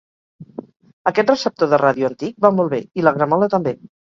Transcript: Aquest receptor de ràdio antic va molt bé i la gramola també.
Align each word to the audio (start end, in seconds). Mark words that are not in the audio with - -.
Aquest 1.11 1.29
receptor 1.31 1.69
de 1.75 1.79
ràdio 1.83 2.09
antic 2.09 2.35
va 2.47 2.53
molt 2.61 2.75
bé 2.79 2.81
i 3.03 3.07
la 3.09 3.15
gramola 3.21 3.53
també. 3.57 3.77